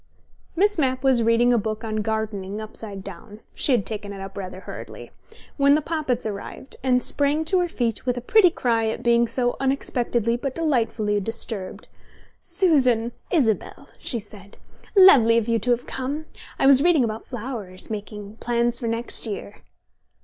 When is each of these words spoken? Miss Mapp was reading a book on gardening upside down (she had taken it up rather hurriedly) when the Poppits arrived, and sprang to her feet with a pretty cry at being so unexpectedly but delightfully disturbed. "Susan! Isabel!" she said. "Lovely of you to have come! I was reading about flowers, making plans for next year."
Miss 0.55 0.79
Mapp 0.79 1.03
was 1.03 1.21
reading 1.21 1.53
a 1.53 1.59
book 1.59 1.83
on 1.83 1.97
gardening 1.97 2.59
upside 2.59 3.03
down 3.03 3.41
(she 3.53 3.71
had 3.71 3.85
taken 3.85 4.11
it 4.11 4.19
up 4.19 4.35
rather 4.35 4.61
hurriedly) 4.61 5.11
when 5.57 5.75
the 5.75 5.79
Poppits 5.81 6.25
arrived, 6.25 6.77
and 6.83 7.03
sprang 7.03 7.45
to 7.45 7.59
her 7.59 7.67
feet 7.69 8.03
with 8.03 8.17
a 8.17 8.19
pretty 8.19 8.49
cry 8.49 8.87
at 8.87 9.03
being 9.03 9.27
so 9.27 9.55
unexpectedly 9.59 10.35
but 10.37 10.55
delightfully 10.55 11.19
disturbed. 11.19 11.87
"Susan! 12.39 13.11
Isabel!" 13.29 13.89
she 13.99 14.19
said. 14.19 14.57
"Lovely 14.97 15.37
of 15.37 15.47
you 15.47 15.59
to 15.59 15.69
have 15.69 15.85
come! 15.85 16.25
I 16.57 16.65
was 16.65 16.81
reading 16.81 17.03
about 17.03 17.27
flowers, 17.27 17.91
making 17.91 18.37
plans 18.37 18.79
for 18.79 18.87
next 18.87 19.27
year." 19.27 19.57